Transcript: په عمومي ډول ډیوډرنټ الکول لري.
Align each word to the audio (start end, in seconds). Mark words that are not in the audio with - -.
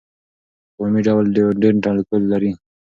په 0.75 0.79
عمومي 0.83 1.01
ډول 1.07 1.25
ډیوډرنټ 1.35 1.83
الکول 1.91 2.23
لري. 2.31 2.51